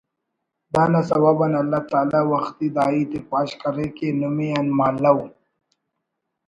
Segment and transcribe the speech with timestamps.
[0.73, 5.17] دانا سوب آن اللہ تعالیٰ وختی دا ہیت ءِ پاش کرے کہ نمے آن مہالو